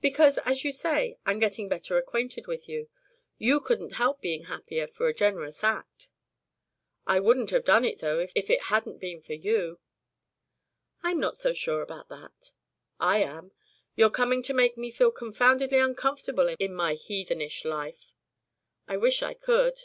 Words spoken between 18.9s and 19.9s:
wish I could."